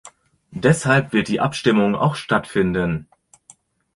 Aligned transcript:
Deshalb 0.55 1.13
wird 1.13 1.27
die 1.27 1.39
Abstimmung 1.41 1.93
auch 1.93 2.15
stattfinden. 2.15 3.07